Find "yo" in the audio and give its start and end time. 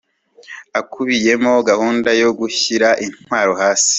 2.21-2.29